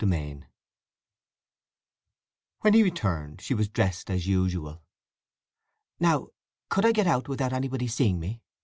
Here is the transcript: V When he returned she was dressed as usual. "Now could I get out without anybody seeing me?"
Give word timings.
V 0.03 0.39
When 2.61 2.73
he 2.73 2.81
returned 2.81 3.39
she 3.39 3.53
was 3.53 3.69
dressed 3.69 4.09
as 4.09 4.25
usual. 4.25 4.81
"Now 5.99 6.29
could 6.69 6.85
I 6.87 6.91
get 6.91 7.05
out 7.05 7.27
without 7.29 7.53
anybody 7.53 7.85
seeing 7.85 8.19
me?" 8.19 8.41